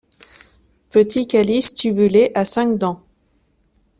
Petit 0.89 1.27
calice 1.27 1.75
tubulé 1.75 2.31
à 2.33 2.43
cinq 2.43 2.75
dents. 2.75 3.03